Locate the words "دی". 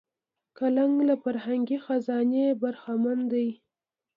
3.31-3.47